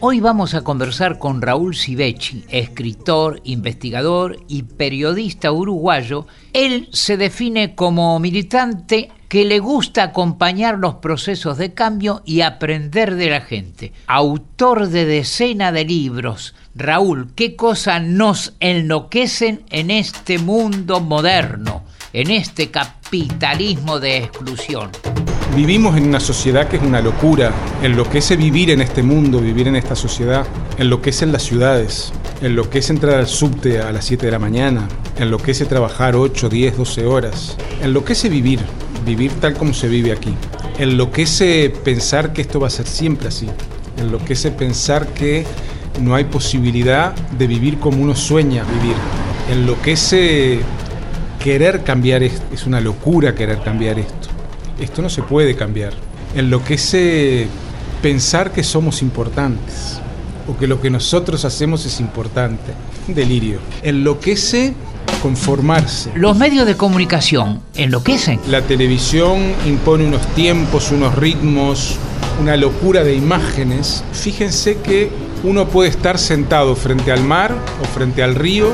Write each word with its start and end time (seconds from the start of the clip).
Hoy 0.00 0.20
vamos 0.20 0.52
a 0.52 0.60
conversar 0.60 1.18
con 1.18 1.40
Raúl 1.40 1.74
Sivechi, 1.74 2.44
escritor, 2.50 3.40
investigador 3.44 4.38
y 4.46 4.64
periodista 4.64 5.50
uruguayo. 5.52 6.26
Él 6.52 6.90
se 6.92 7.16
define 7.16 7.74
como 7.74 8.18
militante 8.20 9.10
que 9.28 9.46
le 9.46 9.58
gusta 9.58 10.02
acompañar 10.02 10.78
los 10.78 10.96
procesos 10.96 11.56
de 11.56 11.72
cambio 11.72 12.20
y 12.26 12.42
aprender 12.42 13.14
de 13.14 13.30
la 13.30 13.40
gente. 13.40 13.94
Autor 14.06 14.88
de 14.88 15.06
decena 15.06 15.72
de 15.72 15.86
libros. 15.86 16.54
Raúl, 16.74 17.32
¿qué 17.34 17.56
cosas 17.56 18.02
nos 18.02 18.52
enloquecen 18.60 19.64
en 19.70 19.90
este 19.90 20.38
mundo 20.38 21.00
moderno, 21.00 21.84
en 22.12 22.30
este 22.30 22.70
capitalismo 22.70 23.98
de 23.98 24.18
exclusión? 24.18 24.90
Vivimos 25.56 25.96
en 25.96 26.06
una 26.06 26.20
sociedad 26.20 26.68
que 26.68 26.76
es 26.76 26.82
una 26.82 27.00
locura. 27.00 27.50
Enloquece 27.82 28.36
vivir 28.36 28.68
en 28.70 28.82
este 28.82 29.02
mundo, 29.02 29.40
vivir 29.40 29.68
en 29.68 29.76
esta 29.76 29.96
sociedad. 29.96 30.46
En 30.76 31.32
las 31.32 31.42
ciudades. 31.42 32.12
Enloquece 32.42 32.92
entrar 32.92 33.14
al 33.14 33.26
subte 33.26 33.80
a 33.80 33.90
las 33.90 34.04
7 34.04 34.26
de 34.26 34.32
la 34.32 34.38
mañana. 34.38 34.86
Enloquece 35.18 35.64
trabajar 35.64 36.14
8, 36.14 36.50
10, 36.50 36.76
12 36.76 37.06
horas. 37.06 37.56
Enloquece 37.82 38.28
vivir, 38.28 38.60
vivir 39.06 39.32
tal 39.40 39.54
como 39.54 39.72
se 39.72 39.88
vive 39.88 40.12
aquí. 40.12 40.34
Enloquece 40.78 41.72
pensar 41.82 42.34
que 42.34 42.42
esto 42.42 42.60
va 42.60 42.66
a 42.66 42.70
ser 42.70 42.86
siempre 42.86 43.28
así. 43.28 43.48
Enloquece 43.96 44.50
pensar 44.50 45.08
que 45.14 45.46
no 46.02 46.14
hay 46.14 46.24
posibilidad 46.24 47.14
de 47.14 47.46
vivir 47.46 47.78
como 47.78 48.02
uno 48.02 48.14
sueña 48.14 48.62
vivir. 48.64 48.96
Enloquece 49.50 50.60
querer 51.42 51.82
cambiar 51.82 52.22
esto. 52.22 52.42
Es 52.52 52.66
una 52.66 52.78
locura 52.82 53.34
querer 53.34 53.62
cambiar 53.62 53.98
esto. 53.98 54.35
Esto 54.80 55.02
no 55.02 55.08
se 55.08 55.22
puede 55.22 55.56
cambiar. 55.56 55.92
Enloquece 56.34 57.48
pensar 58.02 58.52
que 58.52 58.62
somos 58.62 59.02
importantes 59.02 60.00
o 60.48 60.56
que 60.56 60.66
lo 60.66 60.80
que 60.80 60.90
nosotros 60.90 61.44
hacemos 61.44 61.84
es 61.86 62.00
importante. 62.00 62.72
Un 63.08 63.14
delirio. 63.14 63.58
Enloquece 63.82 64.74
conformarse. 65.22 66.12
Los 66.14 66.36
medios 66.36 66.66
de 66.66 66.76
comunicación 66.76 67.60
enloquecen. 67.74 68.40
La 68.48 68.62
televisión 68.62 69.54
impone 69.66 70.04
unos 70.04 70.26
tiempos, 70.34 70.90
unos 70.92 71.14
ritmos, 71.14 71.96
una 72.40 72.56
locura 72.56 73.02
de 73.02 73.14
imágenes. 73.14 74.04
Fíjense 74.12 74.78
que 74.78 75.10
uno 75.42 75.68
puede 75.68 75.90
estar 75.90 76.18
sentado 76.18 76.76
frente 76.76 77.12
al 77.12 77.22
mar 77.22 77.54
o 77.82 77.84
frente 77.86 78.22
al 78.22 78.34
río, 78.34 78.70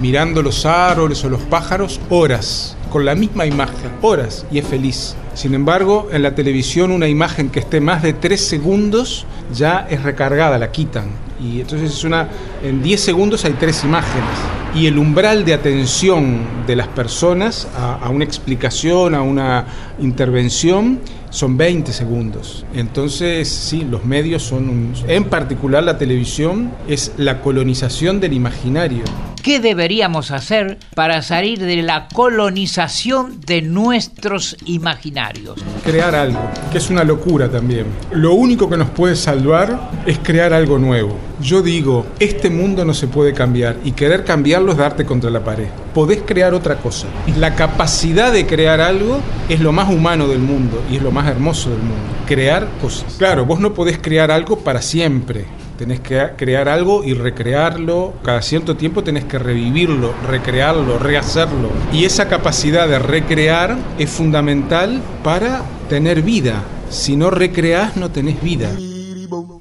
mirando 0.00 0.42
los 0.42 0.66
árboles 0.66 1.24
o 1.24 1.28
los 1.28 1.42
pájaros 1.42 2.00
horas, 2.10 2.76
con 2.94 3.04
la 3.04 3.16
misma 3.16 3.44
imagen, 3.44 3.90
horas, 4.02 4.46
y 4.52 4.58
es 4.58 4.66
feliz. 4.68 5.16
Sin 5.34 5.52
embargo, 5.52 6.10
en 6.12 6.22
la 6.22 6.36
televisión 6.36 6.92
una 6.92 7.08
imagen 7.08 7.50
que 7.50 7.58
esté 7.58 7.80
más 7.80 8.04
de 8.04 8.12
tres 8.12 8.46
segundos 8.46 9.26
ya 9.52 9.84
es 9.90 10.04
recargada, 10.04 10.58
la 10.58 10.70
quitan. 10.70 11.06
Y 11.42 11.60
entonces 11.60 11.90
es 11.90 12.04
una, 12.04 12.28
en 12.62 12.84
10 12.84 13.00
segundos 13.00 13.44
hay 13.44 13.54
tres 13.54 13.82
imágenes. 13.82 14.30
Y 14.76 14.86
el 14.86 14.96
umbral 14.96 15.44
de 15.44 15.54
atención 15.54 16.38
de 16.68 16.76
las 16.76 16.86
personas 16.86 17.66
a, 17.76 17.94
a 17.96 18.10
una 18.10 18.22
explicación, 18.22 19.16
a 19.16 19.22
una 19.22 19.66
intervención, 19.98 21.00
son 21.30 21.56
20 21.56 21.92
segundos. 21.92 22.64
Entonces, 22.76 23.48
sí, 23.48 23.84
los 23.90 24.04
medios 24.04 24.44
son, 24.44 24.68
un- 24.68 24.92
en 25.08 25.24
particular 25.24 25.82
la 25.82 25.98
televisión, 25.98 26.70
es 26.86 27.10
la 27.16 27.40
colonización 27.40 28.20
del 28.20 28.34
imaginario. 28.34 29.02
¿Qué 29.44 29.60
deberíamos 29.60 30.30
hacer 30.30 30.78
para 30.94 31.20
salir 31.20 31.58
de 31.58 31.82
la 31.82 32.08
colonización 32.08 33.42
de 33.42 33.60
nuestros 33.60 34.56
imaginarios? 34.64 35.62
Crear 35.84 36.14
algo, 36.14 36.40
que 36.72 36.78
es 36.78 36.88
una 36.88 37.04
locura 37.04 37.50
también. 37.50 37.84
Lo 38.10 38.32
único 38.32 38.70
que 38.70 38.78
nos 38.78 38.88
puede 38.88 39.16
salvar 39.16 39.90
es 40.06 40.18
crear 40.20 40.54
algo 40.54 40.78
nuevo. 40.78 41.18
Yo 41.42 41.60
digo, 41.60 42.06
este 42.20 42.48
mundo 42.48 42.86
no 42.86 42.94
se 42.94 43.06
puede 43.06 43.34
cambiar 43.34 43.76
y 43.84 43.92
querer 43.92 44.24
cambiarlo 44.24 44.72
es 44.72 44.78
darte 44.78 45.04
contra 45.04 45.28
la 45.28 45.44
pared. 45.44 45.68
Podés 45.92 46.22
crear 46.22 46.54
otra 46.54 46.76
cosa. 46.76 47.06
La 47.36 47.54
capacidad 47.54 48.32
de 48.32 48.46
crear 48.46 48.80
algo 48.80 49.20
es 49.50 49.60
lo 49.60 49.72
más 49.72 49.90
humano 49.90 50.26
del 50.26 50.38
mundo 50.38 50.82
y 50.90 50.96
es 50.96 51.02
lo 51.02 51.10
más 51.10 51.28
hermoso 51.28 51.68
del 51.68 51.80
mundo. 51.80 52.02
Crear 52.26 52.66
cosas. 52.80 53.16
Claro, 53.18 53.44
vos 53.44 53.60
no 53.60 53.74
podés 53.74 53.98
crear 53.98 54.30
algo 54.30 54.60
para 54.60 54.80
siempre. 54.80 55.44
Tenés 55.78 56.00
que 56.00 56.30
crear 56.36 56.68
algo 56.68 57.02
y 57.02 57.14
recrearlo. 57.14 58.14
Cada 58.22 58.42
cierto 58.42 58.76
tiempo 58.76 59.02
tenés 59.02 59.24
que 59.24 59.38
revivirlo, 59.38 60.14
recrearlo, 60.28 60.98
rehacerlo. 60.98 61.70
Y 61.92 62.04
esa 62.04 62.28
capacidad 62.28 62.88
de 62.88 63.00
recrear 63.00 63.76
es 63.98 64.10
fundamental 64.10 65.02
para 65.24 65.62
tener 65.88 66.22
vida. 66.22 66.62
Si 66.90 67.16
no 67.16 67.30
recreás, 67.30 67.96
no 67.96 68.10
tenés 68.10 68.40
vida. 68.40 68.70